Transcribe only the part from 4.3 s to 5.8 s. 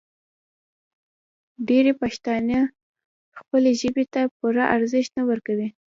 پوره ارزښت نه ورکوي.